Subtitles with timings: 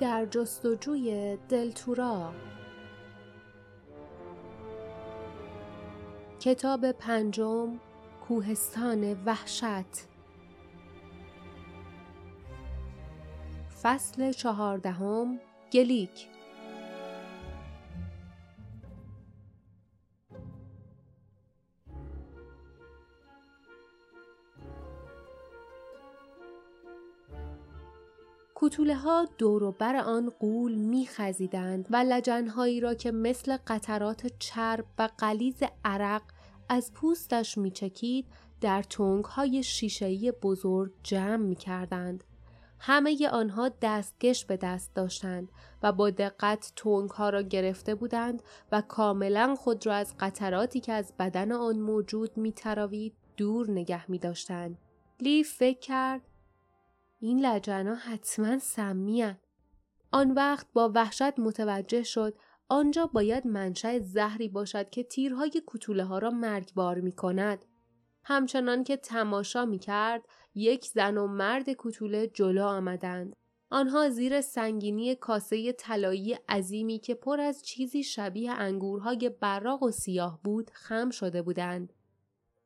[0.00, 2.32] در جستجوی دلتورا
[6.40, 7.80] کتاب پنجم
[8.28, 10.06] کوهستان وحشت.
[13.82, 15.40] فصل چهاردهم
[15.72, 16.35] گلیک.
[28.56, 34.84] کوتوله ها دور بر آن قول می خزیدند و لجنهایی را که مثل قطرات چرب
[34.98, 36.22] و قلیز عرق
[36.68, 38.26] از پوستش می چکید
[38.60, 42.24] در تونگ های شیشهی بزرگ جمع می کردند.
[42.78, 45.48] همه آنها دستکش به دست داشتند
[45.82, 50.92] و با دقت تونگ ها را گرفته بودند و کاملا خود را از قطراتی که
[50.92, 54.78] از بدن آن موجود می تراوید دور نگه می داشتند.
[55.20, 56.22] لیف فکر کرد
[57.18, 59.36] این لجنا حتما سمیان.
[60.12, 62.34] آن وقت با وحشت متوجه شد
[62.68, 67.64] آنجا باید منشأ زهری باشد که تیرهای کتوله ها را مرگبار می کند.
[68.24, 70.22] همچنان که تماشا می کرد
[70.54, 73.36] یک زن و مرد کوتوله جلو آمدند.
[73.70, 80.40] آنها زیر سنگینی کاسه طلایی عظیمی که پر از چیزی شبیه انگورهای براق و سیاه
[80.44, 81.92] بود خم شده بودند.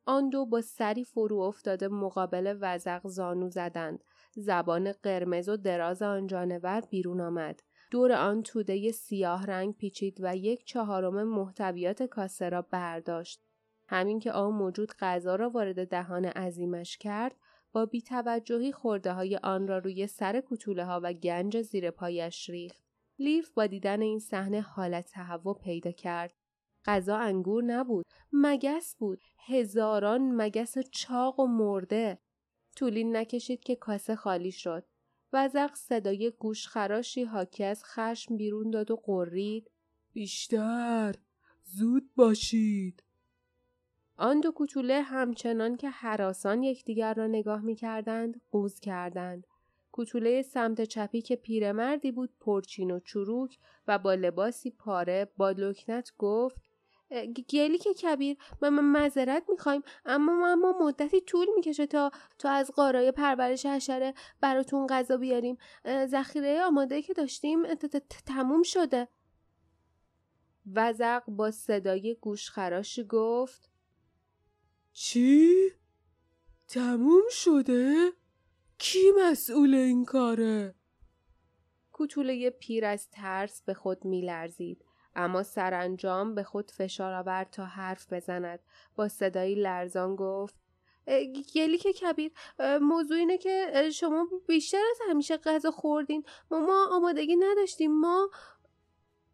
[0.05, 4.03] آن دو با سری فرو افتاده مقابل وزق زانو زدند.
[4.35, 7.63] زبان قرمز و دراز آن جانور بیرون آمد.
[7.91, 13.43] دور آن توده سیاه رنگ پیچید و یک چهارم محتویات کاسه را برداشت.
[13.87, 17.35] همین که آن موجود غذا را وارد دهان عظیمش کرد
[17.71, 22.83] با بیتوجهی خورده های آن را روی سر کتوله ها و گنج زیر پایش ریخت.
[23.19, 26.33] لیف با دیدن این صحنه حالت تهوع پیدا کرد.
[26.85, 32.19] غذا انگور نبود، مگس بود، هزاران مگس چاق و مرده.
[32.75, 34.83] طولین نکشید که کاسه خالی شد.
[35.33, 39.71] وزق صدای گوشخراشی حاکی از خشم بیرون داد و قرید.
[40.13, 41.15] بیشتر!
[41.63, 43.03] زود باشید!
[44.17, 49.47] آن دو کوتوله همچنان که حراسان یکدیگر را نگاه می کردند قوز کردند.
[49.91, 56.11] کوتوله سمت چپی که پیرمردی بود پرچین و چروک و با لباسی پاره با لکنت
[56.17, 56.61] گفت
[57.49, 63.11] گلی که کبیر ما معذرت می‌خوایم اما اما مدتی طول می‌کشه تا تا از قارای
[63.11, 65.57] پرورش حشره براتون غذا بیاریم
[66.05, 67.75] ذخیره آماده که داشتیم
[68.25, 69.07] تموم شده
[70.75, 73.71] وزق با صدای گوشخراشی گفت
[74.93, 75.71] چی؟
[76.67, 78.11] تموم شده؟
[78.77, 80.75] کی مسئول این کاره؟
[81.91, 84.85] کوتوله پیر از ترس به خود میلرزید
[85.15, 88.59] اما سرانجام به خود فشار آورد تا حرف بزند.
[88.95, 90.55] با صدایی لرزان گفت
[91.55, 92.31] گلی که کبیر
[92.81, 96.23] موضوع اینه که شما بیشتر از همیشه غذا خوردین.
[96.51, 97.99] ما, ما آمادگی نداشتیم.
[97.99, 98.29] ما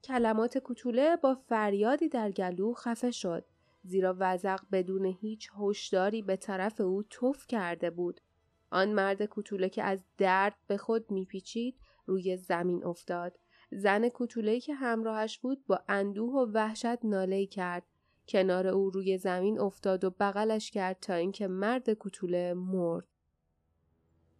[0.04, 3.46] کلمات کوتوله با فریادی در گلو خفه شد.
[3.84, 8.22] زیرا وزق بدون هیچ هشداری به طرف او توف کرده بود.
[8.70, 13.40] آن مرد کوتوله که از درد به خود میپیچید روی زمین افتاد.
[13.72, 17.84] زن کوتوله‌ای که همراهش بود با اندوه و وحشت ناله کرد
[18.28, 23.08] کنار او روی زمین افتاد و بغلش کرد تا اینکه مرد کوتوله مرد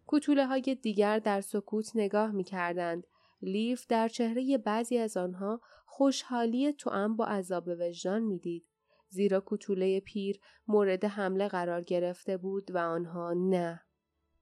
[0.06, 3.06] کوتوله های دیگر در سکوت نگاه می کردند.
[3.42, 8.64] لیف در چهره بعضی از آنها خوشحالی توأم با عذاب وجدان می‌دید.
[9.08, 13.80] زیرا کوتوله پیر مورد حمله قرار گرفته بود و آنها نه.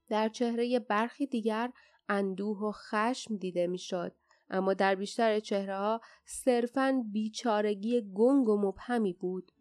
[0.09, 1.73] در چهره برخی دیگر
[2.09, 4.13] اندوه و خشم دیده می‌شد
[4.51, 9.53] اما در بیشتر چهره ها صرفاً بیچارگی گنگ و مبهمی بود.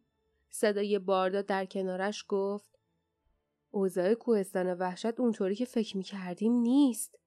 [0.49, 2.79] صدای باردا در کنارش گفت
[3.71, 7.19] اوضاع کوهستان وحشت اونطوری که فکر می‌کردیم نیست.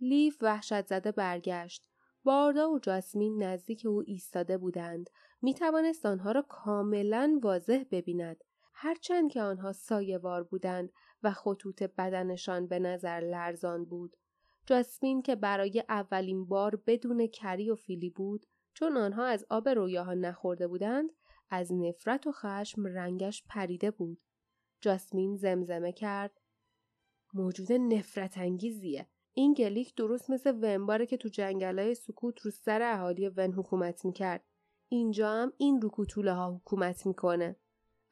[0.00, 1.86] لیف وحشت زده برگشت.
[2.24, 5.10] باردا و جاسمین نزدیک او ایستاده بودند.
[5.42, 8.44] می توانست آنها را کاملا واضح ببیند.
[8.74, 10.92] هرچند که آنها سایوار بودند
[11.22, 14.16] و خطوط بدنشان به نظر لرزان بود.
[14.66, 20.14] جاسمین که برای اولین بار بدون کری و فیلی بود چون آنها از آب رویاها
[20.14, 21.10] نخورده بودند
[21.50, 24.20] از نفرت و خشم رنگش پریده بود.
[24.80, 26.40] جاسمین زمزمه کرد
[27.34, 29.08] موجود نفرت انگیزیه.
[29.32, 34.44] این گلیک درست مثل ونباره که تو جنگلای سکوت رو سر اهالی ون حکومت می‌کرد.
[34.88, 37.56] اینجا هم این رو کوتوله ها حکومت می‌کنه.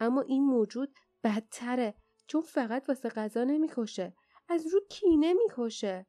[0.01, 0.95] اما این موجود
[1.25, 1.95] بدتره
[2.27, 4.15] چون فقط واسه غذا نمی‌کشه.
[4.49, 6.07] از رو کینه می‌کشه.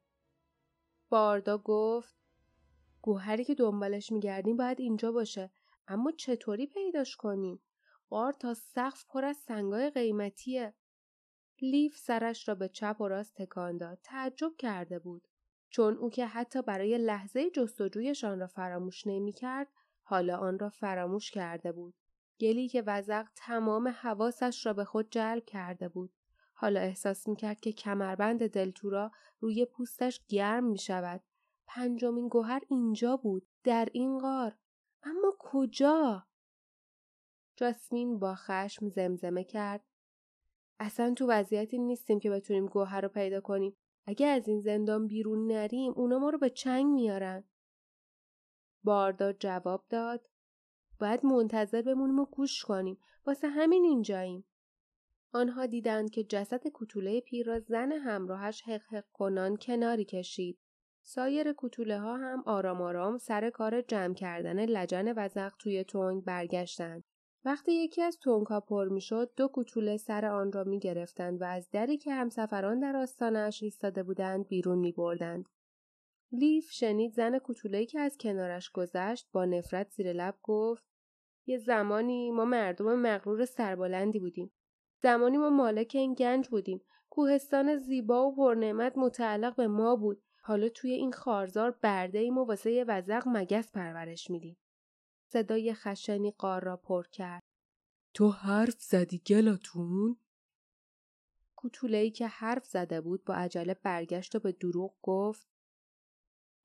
[1.12, 2.14] باردا گفت
[3.02, 5.50] گوهری که دنبالش میگردیم باید اینجا باشه
[5.88, 7.62] اما چطوری پیداش کنیم
[8.10, 10.74] غار تا سقف پر از سنگای قیمتیه
[11.62, 15.28] لیف سرش را به چپ و راست تکان داد تعجب کرده بود
[15.70, 19.68] چون او که حتی برای لحظه جستجویشان را فراموش نمی کرد
[20.02, 21.94] حالا آن را فراموش کرده بود.
[22.40, 26.12] گلی که وزق تمام حواسش را به خود جلب کرده بود.
[26.62, 29.10] حالا احساس می کرد که کمربند دلتورا
[29.40, 31.20] روی پوستش گرم می شود.
[31.66, 33.46] پنجمین گوهر اینجا بود.
[33.64, 34.56] در این غار.
[35.02, 36.26] اما کجا؟
[37.56, 39.84] جاسمین با خشم زمزمه کرد.
[40.80, 43.76] اصلا تو وضعیتی نیستیم که بتونیم گوهر رو پیدا کنیم.
[44.06, 47.44] اگه از این زندان بیرون نریم اونا ما رو به چنگ میارن.
[48.84, 50.28] باردار جواب داد.
[51.00, 52.98] باید منتظر بمونیم و گوش کنیم.
[53.26, 54.44] واسه همین اینجاییم.
[55.34, 60.58] آنها دیدند که جسد کتوله پیر را زن همراهش حق حق کنان کناری کشید.
[61.02, 67.04] سایر کتوله ها هم آرام آرام سر کار جمع کردن لجن وزق توی تونگ برگشتند.
[67.44, 71.70] وقتی یکی از تونکا پر می‌شد دو کوچوله سر آن را می گرفتند و از
[71.70, 75.44] دری که همسفران در آستانش ایستاده بودند بیرون می بردند.
[76.32, 80.84] لیف شنید زن کوچوله‌ای که از کنارش گذشت با نفرت زیر لب گفت
[81.46, 84.52] یه زمانی ما مردم مغرور سربلندی بودیم.
[85.02, 86.80] زمانی ما مالک این گنج بودیم.
[87.10, 90.22] کوهستان زیبا و پرنعمت متعلق به ما بود.
[90.40, 94.56] حالا توی این خارزار برده ایم و واسه یه وزق مگس پرورش میدیم.
[95.28, 97.42] صدای خشنی قار را پر کرد.
[98.14, 100.16] تو حرف زدی گلاتون؟
[101.56, 105.46] کوتوله‌ای که حرف زده بود با عجله برگشت و به دروغ گفت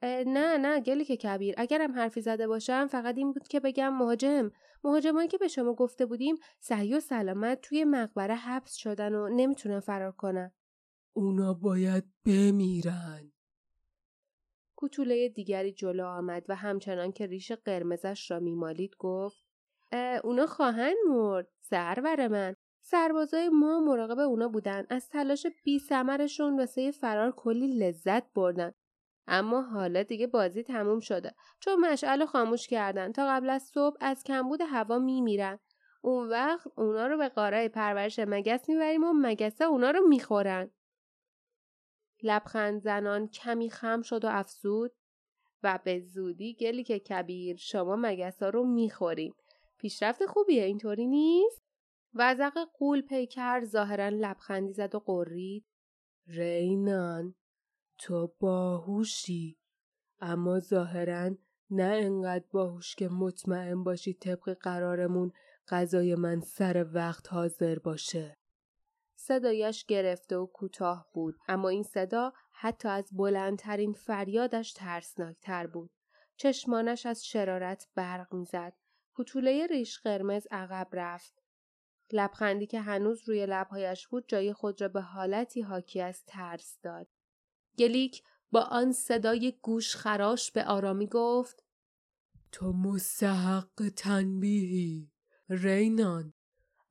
[0.03, 4.51] نه نه گلی که کبیر اگرم حرفی زده باشم فقط این بود که بگم مهاجم
[4.83, 9.79] مهاجمایی که به شما گفته بودیم صحیح و سلامت توی مقبره حبس شدن و نمی‌تونن
[9.79, 10.51] فرار کنن.
[11.13, 13.31] اونا باید بمیرن.
[14.75, 19.37] کوچوله دیگری جلو آمد و همچنان که ریش قرمزش را میمالید گفت
[20.23, 22.55] اونا خواهند مرد سرور من.
[22.81, 28.71] سربازای ما مراقب اونا بودن از تلاش بی سمرشون واسه فرار کلی لذت بردن.
[29.27, 34.23] اما حالا دیگه بازی تموم شده چون مشعل خاموش کردن تا قبل از صبح از
[34.23, 35.59] کمبود هوا میمیرن
[36.01, 40.71] اون وقت اونا رو به قارای پرورش مگس می‌بریم و مگسه اونا رو می‌خورن
[42.23, 44.91] لبخند زنان کمی خم شد و افزود
[45.63, 49.33] و به زودی گلی که کبیر شما مگسا رو می‌خوریم.
[49.77, 51.63] پیشرفت خوبیه اینطوری نیست؟
[52.13, 55.65] وزق قول پیکر ظاهرا لبخندی زد و قرید.
[56.27, 57.35] رینان
[57.97, 59.57] تو باهوشی.
[60.21, 61.31] اما ظاهرا
[61.69, 65.31] نه انقدر باهوش که مطمئن باشی طبق قرارمون
[65.67, 68.37] غذای من سر وقت حاضر باشه.
[69.15, 75.89] صدایش گرفته و کوتاه بود اما این صدا حتی از بلندترین فریادش ترسناکتر بود.
[76.37, 78.73] چشمانش از شرارت برق می‌زد.
[79.13, 81.43] کوتوله ریش قرمز عقب رفت.
[82.11, 87.07] لبخندی که هنوز روی لبهایش بود جای خود را به حالتی حاکی از ترس داد.
[87.77, 91.63] گلیک با آن صدای گوش خراش به آرامی گفت
[92.51, 95.11] تو مستحق تنبیهی
[95.49, 96.33] رینان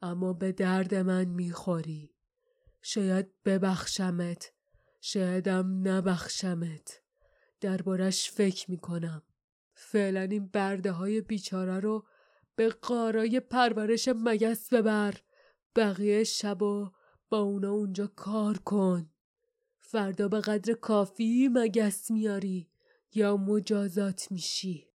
[0.02, 2.14] اما به درد من می‌خوری.
[2.82, 4.52] شاید ببخشمت
[5.00, 7.02] شایدم نبخشمت.
[7.60, 9.22] دربارش فکر می‌کنم.
[9.74, 12.06] فعلا این برده های بیچاره رو
[12.56, 15.14] به قارای پرورش مگس ببر.
[15.76, 16.92] بقیه شبا
[17.28, 19.10] با اونا اونجا کار کن.
[19.88, 22.70] فردا به قدر کافی مگس میاری
[23.14, 24.88] یا مجازات میشی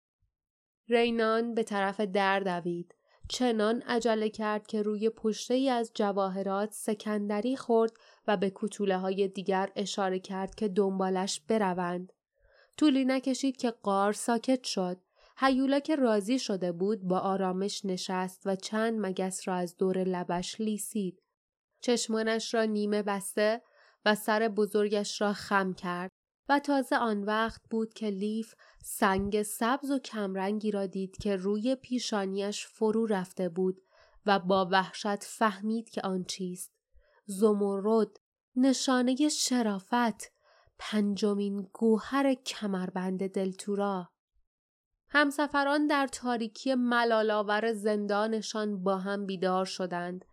[0.89, 2.95] رینان به طرف در دوید
[3.29, 7.93] چنان عجله کرد که روی پشته ای از جواهرات سکندری خورد
[8.27, 12.13] و به کتوله های دیگر اشاره کرد که دنبالش بروند.
[12.77, 14.97] طولی نکشید که قار ساکت شد.
[15.37, 20.61] هیولا که راضی شده بود با آرامش نشست و چند مگس را از دور لبش
[20.61, 21.23] لیسید.
[21.81, 23.63] چشمانش را نیمه بسته
[24.05, 26.11] و سر بزرگش را خم کرد
[26.49, 31.75] و تازه آن وقت بود که لیف سنگ سبز و کمرنگی را دید که روی
[31.75, 33.83] پیشانیش فرو رفته بود
[34.27, 36.73] و با وحشت فهمید که آن چیست.
[37.27, 38.09] زمرد
[38.57, 40.33] نشانه شرافت
[40.79, 44.11] پنجمین گوهر کمربند دلتورا.
[45.09, 50.25] همسفران در تاریکی ملالاور زندانشان با هم بیدار شدند.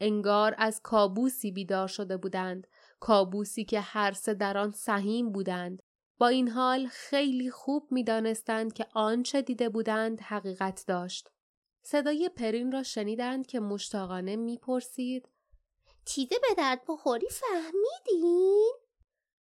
[0.00, 2.66] انگار از کابوسی بیدار شده بودند.
[3.04, 5.82] کابوسی که هر سه در آن سهیم بودند
[6.18, 11.28] با این حال خیلی خوب می دانستند که آنچه دیده بودند حقیقت داشت.
[11.82, 15.28] صدای پرین را شنیدند که مشتاقانه می‌پرسید
[16.06, 18.72] چیزی به درد بخوری فهمیدین؟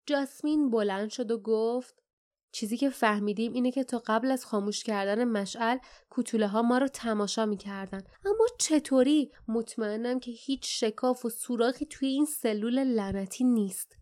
[0.05, 2.03] جاسمین بلند شد و گفت
[2.51, 5.77] چیزی که فهمیدیم اینه که تا قبل از خاموش کردن مشعل
[6.09, 12.07] کوتوله ها ما رو تماشا می‌کردن اما چطوری مطمئنم که هیچ شکاف و سوراخی توی
[12.07, 14.01] این سلول لعنتی نیست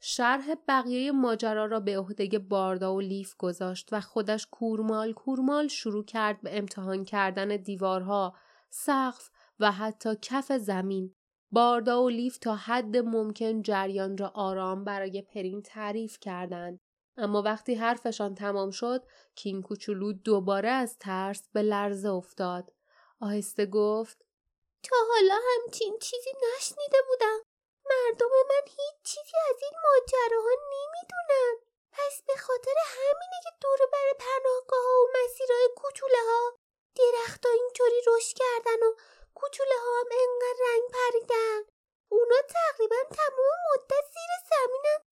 [0.00, 6.04] شرح بقیه ماجرا را به عهده باردا و لیف گذاشت و خودش کورمال کورمال شروع
[6.04, 8.34] کرد به امتحان کردن دیوارها،
[8.70, 9.30] سقف
[9.60, 11.14] و حتی کف زمین.
[11.50, 16.80] باردا و لیف تا حد ممکن جریان را آرام برای پرین تعریف کردند.
[17.18, 19.02] اما وقتی حرفشان تمام شد
[19.34, 22.72] کین کوچولو دوباره از ترس به لرزه افتاد.
[23.20, 24.18] آهسته گفت
[24.82, 27.38] تا حالا همچین چیزی نشنیده بودم.
[27.90, 31.54] مردم من هیچ چیزی از این ماجراها نمی‌دونن.
[31.92, 36.56] پس به خاطر همینه که دور بر پناهگاه و مسیرهای کوچوله ها
[36.96, 38.90] درخت ها اینطوری رشد کردن و
[39.34, 41.60] کوچوله ها هم انقدر رنگ پریدن.
[42.08, 45.07] اونا تقریبا تمام مدت زیر زمینن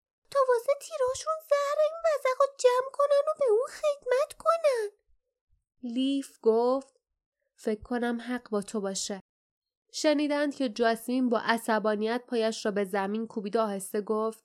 [0.49, 4.91] واسه تیراشون زهر این وزق رو جمع کنن و به اون خدمت کنن.
[5.83, 7.01] لیف گفت
[7.57, 9.21] فکر کنم حق با تو باشه.
[9.93, 14.45] شنیدند که جاسمین با عصبانیت پایش را به زمین کوبید آهسته گفت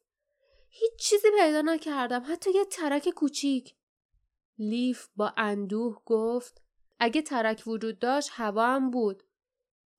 [0.69, 3.75] هیچ چیزی پیدا نکردم حتی یه ترک کوچیک
[4.57, 6.61] لیف با اندوه گفت
[6.99, 9.23] اگه ترک وجود داشت هوا هم بود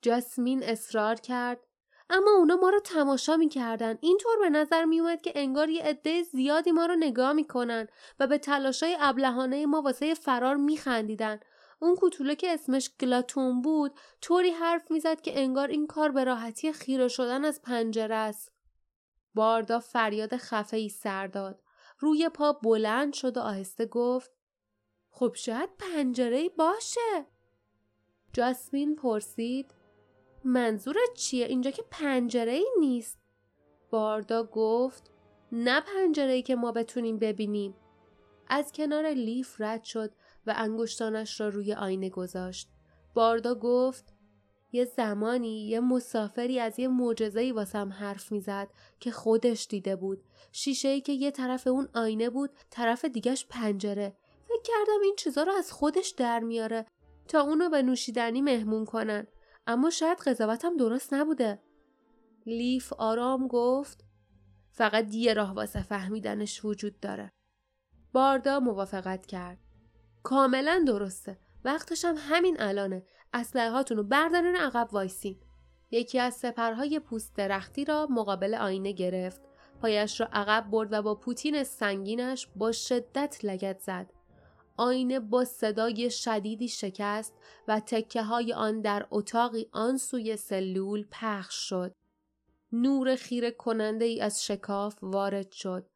[0.02, 1.66] جاسمین اصرار کرد
[2.10, 6.72] اما اونا ما رو تماشا می‌کردن اینطور به نظر میومد که انگار یه عده زیادی
[6.72, 7.88] ما رو نگاه می‌کنن
[8.20, 11.40] و به تلاشای ابلهانه ما واسه فرار میخندیدن
[11.78, 16.72] اون کوتوله که اسمش گلاتون بود طوری حرف می‌زد که انگار این کار به راحتی
[16.72, 18.52] خیره شدن از پنجره است.
[19.34, 21.62] باردا فریاد خفه ای سر داد.
[21.98, 24.30] روی پا بلند شد و آهسته گفت
[25.10, 27.26] خب شاید پنجره باشه.
[28.32, 29.74] جاسمین پرسید
[30.44, 33.18] منظورت چیه؟ اینجا که پنجره ای نیست.
[33.90, 35.10] باردا گفت
[35.52, 37.74] نه پنجره که ما بتونیم ببینیم.
[38.48, 40.10] از کنار لیف رد شد
[40.46, 42.68] و انگشتانش را روی آینه گذاشت.
[43.14, 44.14] باردا گفت
[44.72, 48.68] یه زمانی یه مسافری از یه معجزه‌ای واسم حرف می‌زد
[49.00, 50.24] که خودش دیده بود.
[50.52, 54.16] شیشه‌ای که یه طرف اون آینه بود، طرف دیگش پنجره.
[54.44, 56.86] فکر کردم این چیزا رو از خودش در میاره
[57.28, 59.26] تا اونو به نوشیدنی مهمون کنن.
[59.66, 61.62] اما شاید قضاوتم درست نبوده.
[62.46, 64.04] لیف آرام گفت
[64.72, 67.32] فقط یه راه واسه فهمیدنش وجود داره.
[68.12, 69.58] باردا موافقت کرد.
[70.22, 73.02] کاملا درسته وقتش هم همین الانه
[73.32, 75.40] اسلحه هاتون رو بردارین عقب وایسین
[75.90, 79.40] یکی از سپرهای پوست درختی را مقابل آینه گرفت
[79.80, 84.12] پایش را عقب برد و با پوتین سنگینش با شدت لگت زد
[84.80, 87.34] آینه با صدای شدیدی شکست
[87.68, 91.94] و تکه های آن در اتاقی آن سوی سلول پخش شد.
[92.72, 95.86] نور خیره کننده ای از شکاف وارد شد.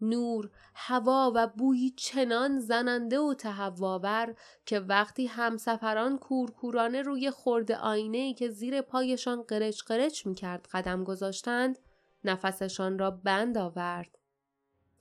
[0.00, 4.34] نور، هوا و بویی چنان زننده و تهواور
[4.66, 10.68] که وقتی همسفران کورکورانه روی خورد آینه ای که زیر پایشان قرچ قرچ می کرد
[10.72, 11.78] قدم گذاشتند
[12.24, 14.18] نفسشان را بند آورد.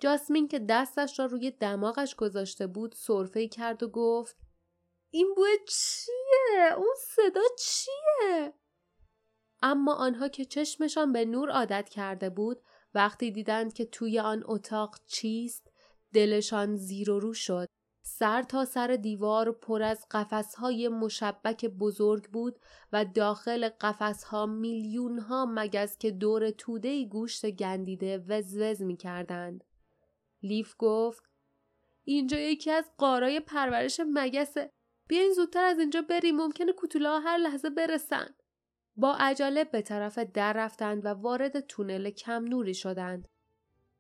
[0.04, 4.38] جاسمین که دستش را روی دماغش گذاشته بود صرفه کرد و گفت
[5.10, 8.54] این بوی چیه؟ اون صدا چیه؟
[9.62, 12.62] اما آنها که چشمشان به نور عادت کرده بود
[12.94, 15.72] وقتی دیدند که توی آن اتاق چیست
[16.14, 17.68] دلشان زیر و رو شد
[18.06, 22.60] سر تا سر دیوار پر از قفسهای مشبک بزرگ بود
[22.94, 29.64] و داخل قفسها میلیون ها مگز که دور توده گوشت گندیده وزوز می کردند.
[30.44, 31.24] لیف گفت
[32.04, 34.70] اینجا یکی از قارای پرورش مگسه
[35.08, 38.36] بیاین زودتر از اینجا بریم ممکنه کوتولا هر لحظه برسن.
[38.96, 43.28] با عجله به طرف در رفتند و وارد تونل کم نوری شدند.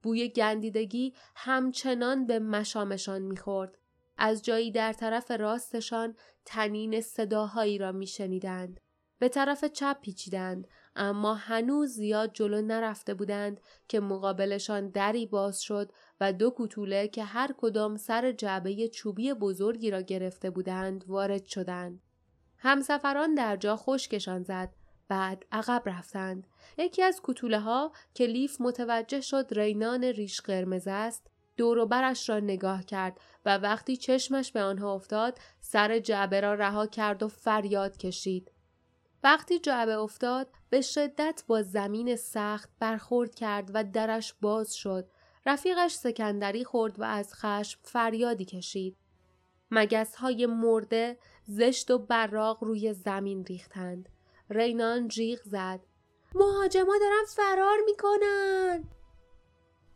[0.04, 3.78] بوی گندیدگی همچنان به مشامشان می‌خورد.
[4.18, 8.80] از جایی در طرف راستشان تنین صداهایی را میشنیدند.
[9.20, 15.92] به طرف چپ پیچیدند اما هنوز زیاد جلو نرفته بودند که مقابلشان دری باز شد
[16.24, 22.02] و دو کوتوله که هر کدام سر جعبه چوبی بزرگی را گرفته بودند وارد شدند.
[22.58, 24.70] همسفران در جا خشکشان زد
[25.08, 26.48] بعد عقب رفتند.
[26.78, 31.28] یکی از کتوله ها که لیف متوجه شد رینان ریش قرمز است
[31.58, 37.24] دوروبرش را نگاه کرد و وقتی چشمش به آنها افتاد سر جعبه را رها کرد
[37.24, 38.52] و فریاد کشید.
[39.24, 45.08] وقتی جعبه افتاد به شدت با زمین سخت برخورد کرد و درش باز شد.
[45.46, 48.98] رفیقش سکندری خورد و از خشم فریادی کشید.
[49.72, 54.10] مگس های مرده زشت و براغ روی زمین ریختند.
[54.50, 55.80] رینان جیغ زد
[56.36, 58.84] مهاجما دارن فرار می‌کنن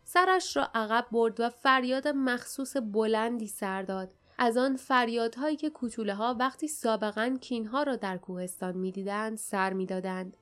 [0.04, 6.13] سرش را عقب برد و فریاد مخصوص بلندی سر داد از آن فریادهایی که کوتوله
[6.13, 10.38] ها وقتی سابقا کینها را در کوهستان می‌دیدند سر می‌دادند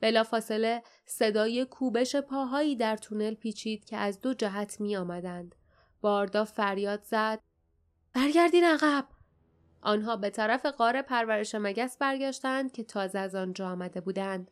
[0.00, 5.54] بلافاصله صدای کوبش پاهایی در تونل پیچید که از دو جهت می آمدند.
[6.00, 7.40] باردا فریاد زد
[8.14, 9.04] برگردین عقب
[9.82, 14.50] آنها به طرف قار پرورش مگس برگشتند که تازه از آنجا آمده بودند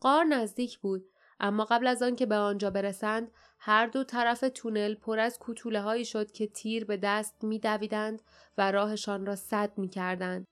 [0.00, 1.04] قار نزدیک بود
[1.40, 5.80] اما قبل از آن که به آنجا برسند هر دو طرف تونل پر از کوتوله
[5.80, 8.22] هایی شد که تیر به دست می دویدند
[8.58, 10.46] و راهشان را سد می کردند.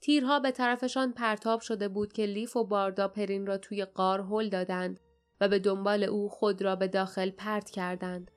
[0.00, 4.48] تیرها به طرفشان پرتاب شده بود که لیف و باردا پرین را توی قار هل
[4.48, 5.00] دادند
[5.40, 8.30] و به دنبال او خود را به داخل پرت کردند.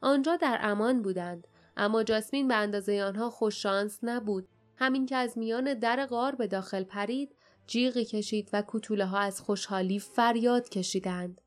[0.00, 4.48] آنجا در امان بودند اما جاسمین به اندازه آنها خوششانس نبود.
[4.76, 7.34] همین که از میان در غار به داخل پرید
[7.66, 11.40] جیغی کشید و کوتوله ها از خوشحالی فریاد کشیدند.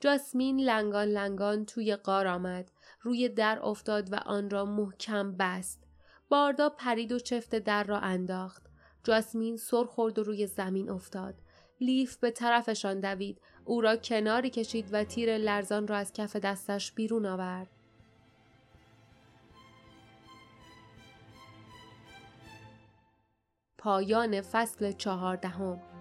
[0.00, 2.70] جاسمین لنگان لنگان توی غار آمد
[3.00, 5.84] روی در افتاد و آن را محکم بست.
[6.28, 8.63] باردا پرید و چفت در را انداخت.
[9.04, 11.34] جاسمین سر خورد و روی زمین افتاد.
[11.80, 13.40] لیف به طرفشان دوید.
[13.64, 17.68] او را کناری کشید و تیر لرزان را از کف دستش بیرون آورد.
[23.78, 25.93] پایان فصل چهاردهم.